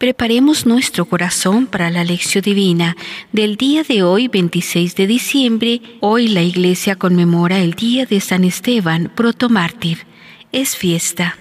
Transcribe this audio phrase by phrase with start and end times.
[0.00, 2.96] Preparemos nuestro corazón para la lección divina
[3.32, 5.82] del día de hoy, 26 de diciembre.
[6.00, 10.06] Hoy la iglesia conmemora el día de San Esteban, protomártir.
[10.52, 11.36] Es fiesta.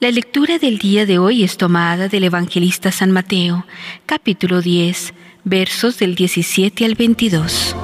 [0.00, 3.66] La lectura del día de hoy es tomada del evangelista San Mateo,
[4.06, 5.12] capítulo 10,
[5.44, 7.76] versos del 17 al 22.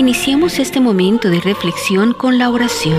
[0.00, 2.98] Iniciemos este momento de reflexión con la oración.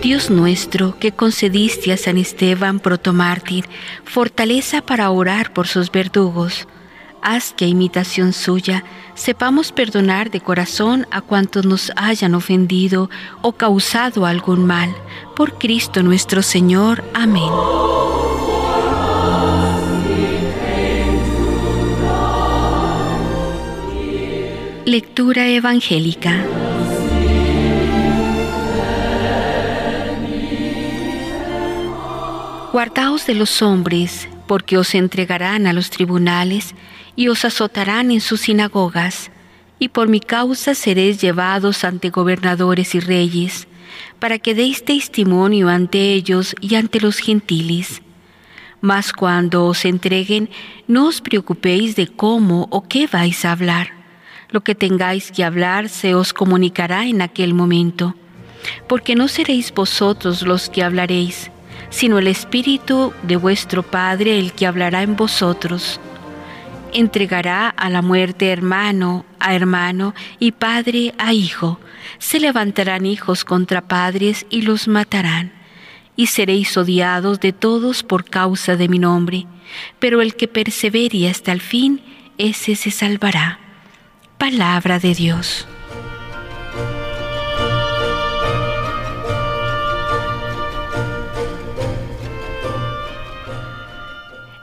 [0.00, 3.66] Dios nuestro, que concediste a San Esteban protomártir
[4.04, 6.66] fortaleza para orar por sus verdugos,
[7.20, 8.82] haz que a imitación suya
[9.14, 13.10] sepamos perdonar de corazón a cuantos nos hayan ofendido
[13.42, 14.96] o causado algún mal.
[15.36, 17.04] Por Cristo nuestro Señor.
[17.12, 18.07] Amén.
[24.88, 26.46] Lectura Evangélica
[32.72, 36.74] Guardaos de los hombres, porque os entregarán a los tribunales
[37.16, 39.30] y os azotarán en sus sinagogas,
[39.78, 43.68] y por mi causa seréis llevados ante gobernadores y reyes,
[44.18, 48.00] para que deis testimonio ante ellos y ante los gentiles.
[48.80, 50.48] Mas cuando os entreguen,
[50.86, 53.97] no os preocupéis de cómo o qué vais a hablar
[54.50, 58.14] lo que tengáis que hablar se os comunicará en aquel momento,
[58.88, 61.50] porque no seréis vosotros los que hablaréis,
[61.90, 66.00] sino el Espíritu de vuestro Padre el que hablará en vosotros.
[66.92, 71.78] Entregará a la muerte hermano a hermano y padre a hijo.
[72.18, 75.52] Se levantarán hijos contra padres y los matarán.
[76.16, 79.46] Y seréis odiados de todos por causa de mi nombre,
[79.98, 82.00] pero el que persevere hasta el fin,
[82.38, 83.67] ese se salvará.
[84.38, 85.66] Palabra de Dios.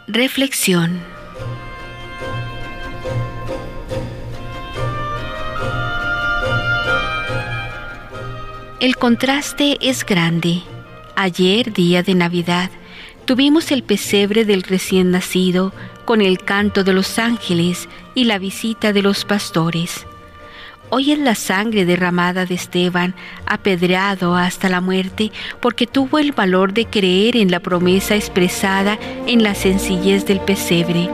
[0.08, 1.02] Reflexión.
[8.80, 10.62] El contraste es grande.
[11.18, 12.70] Ayer, día de Navidad,
[13.26, 15.74] tuvimos el pesebre del recién nacido
[16.06, 20.06] con el canto de los ángeles y la visita de los pastores.
[20.92, 23.16] Hoy es la sangre derramada de Esteban,
[23.48, 29.42] apedreado hasta la muerte, porque tuvo el valor de creer en la promesa expresada en
[29.42, 31.10] la sencillez del pesebre.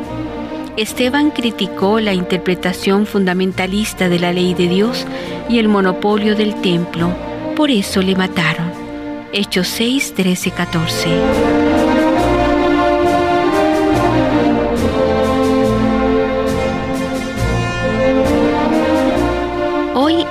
[0.76, 5.06] Esteban criticó la interpretación fundamentalista de la ley de Dios
[5.50, 7.14] y el monopolio del templo,
[7.56, 8.72] por eso le mataron.
[9.34, 11.51] Hechos 6, 13, 14.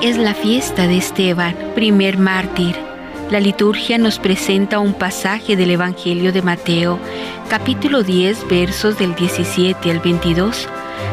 [0.02, 2.74] Es la fiesta de Esteban, primer mártir.
[3.30, 6.98] La liturgia nos presenta un pasaje del Evangelio de Mateo,
[7.50, 10.66] capítulo 10, versos del 17 al 22,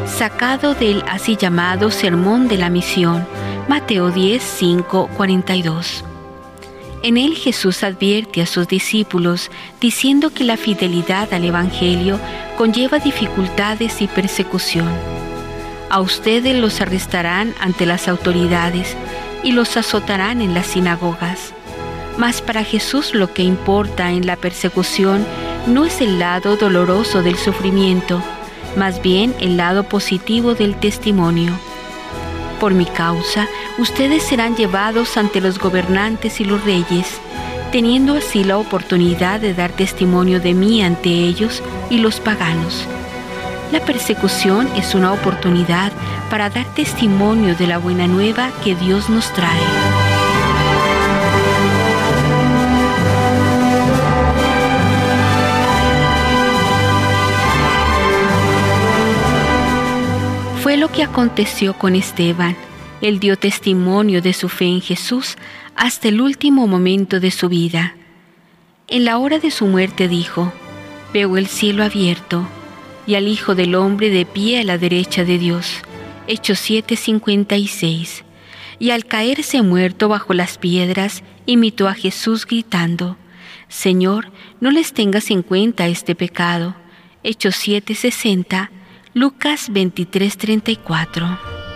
[0.05, 3.27] sacado del así llamado Sermón de la Misión,
[3.67, 6.05] Mateo 10, 5, 42.
[7.03, 12.19] En él Jesús advierte a sus discípulos diciendo que la fidelidad al Evangelio
[12.57, 15.16] conlleva dificultades y persecución
[15.89, 18.95] a ustedes los arrestarán ante las autoridades
[19.43, 21.53] y los azotarán en las sinagogas.
[22.17, 25.25] Mas para Jesús lo que importa en la persecución
[25.67, 28.21] no es el lado doloroso del sufrimiento,
[28.75, 31.53] más bien el lado positivo del testimonio.
[32.59, 37.19] Por mi causa, ustedes serán llevados ante los gobernantes y los reyes,
[37.71, 42.87] teniendo así la oportunidad de dar testimonio de mí ante ellos y los paganos
[43.71, 45.91] la persecución es una oportunidad
[46.29, 49.59] para dar testimonio de la buena nueva que Dios nos trae.
[60.63, 62.55] Fue lo que aconteció con Esteban.
[63.01, 65.37] Él dio testimonio de su fe en Jesús
[65.75, 67.95] hasta el último momento de su vida.
[68.87, 70.51] En la hora de su muerte dijo,
[71.13, 72.47] veo el cielo abierto
[73.07, 75.81] y al Hijo del Hombre de pie a la derecha de Dios.
[76.27, 78.23] Hechos 7:56.
[78.79, 83.17] Y al caerse muerto bajo las piedras, imitó a Jesús gritando,
[83.69, 86.75] Señor, no les tengas en cuenta este pecado.
[87.23, 88.69] Hechos 7:60,
[89.13, 91.66] Lucas 23:34.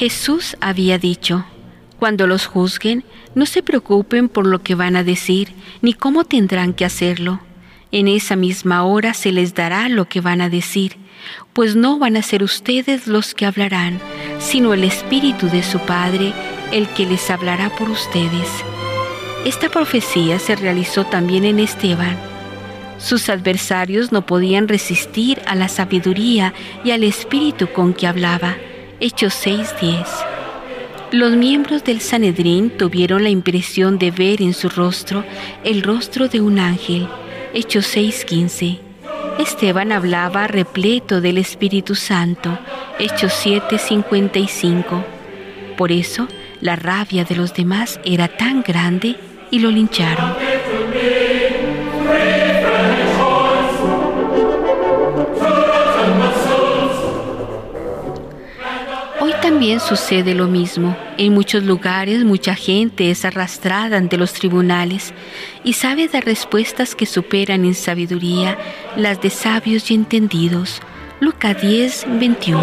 [0.00, 1.44] Jesús había dicho,
[1.98, 3.04] cuando los juzguen,
[3.34, 5.52] no se preocupen por lo que van a decir,
[5.82, 7.40] ni cómo tendrán que hacerlo.
[7.92, 10.96] En esa misma hora se les dará lo que van a decir,
[11.52, 14.00] pues no van a ser ustedes los que hablarán,
[14.38, 16.32] sino el Espíritu de su Padre,
[16.72, 18.48] el que les hablará por ustedes.
[19.44, 22.16] Esta profecía se realizó también en Esteban.
[22.96, 26.54] Sus adversarios no podían resistir a la sabiduría
[26.84, 28.56] y al espíritu con que hablaba.
[29.02, 30.06] Hechos 6:10.
[31.10, 35.24] Los miembros del Sanedrín tuvieron la impresión de ver en su rostro
[35.64, 37.08] el rostro de un ángel.
[37.54, 38.78] Hechos 6:15.
[39.38, 42.58] Esteban hablaba repleto del Espíritu Santo.
[42.98, 45.02] Hechos 7:55.
[45.78, 46.28] Por eso,
[46.60, 49.16] la rabia de los demás era tan grande
[49.50, 50.34] y lo lincharon.
[59.60, 60.96] También sucede lo mismo.
[61.18, 65.12] En muchos lugares mucha gente es arrastrada ante los tribunales
[65.64, 68.56] y sabe dar respuestas que superan en sabiduría
[68.96, 70.80] las de sabios y entendidos.
[71.20, 72.58] Lucas 10, 21.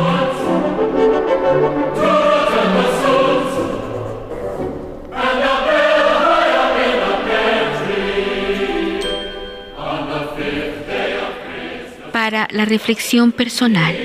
[12.11, 13.95] Para la reflexión personal.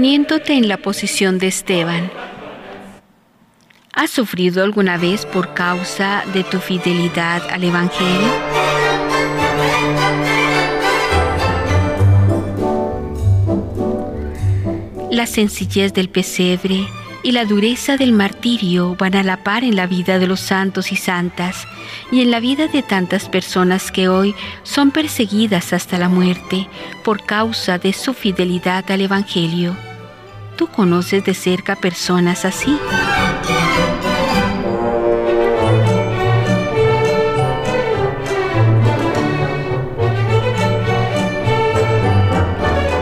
[0.00, 2.10] Poniéndote en la posición de Esteban.
[3.92, 8.32] ¿Has sufrido alguna vez por causa de tu fidelidad al Evangelio?
[15.10, 16.88] La sencillez del pesebre
[17.22, 20.92] y la dureza del martirio van a la par en la vida de los santos
[20.92, 21.66] y santas
[22.10, 26.68] y en la vida de tantas personas que hoy son perseguidas hasta la muerte
[27.04, 29.89] por causa de su fidelidad al Evangelio.
[30.60, 32.76] ¿Tú conoces de cerca personas así?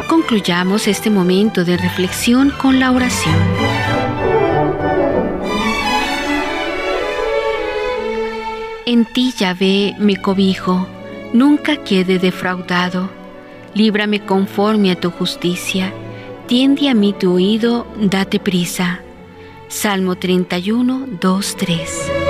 [0.09, 3.35] Concluyamos este momento de reflexión con la oración.
[8.87, 10.87] En ti, Yahvé, me cobijo,
[11.33, 13.11] nunca quede defraudado.
[13.75, 15.93] Líbrame conforme a tu justicia.
[16.49, 19.01] Tiende a mí tu oído, date prisa.
[19.69, 22.28] Salmo 31, 2, 3.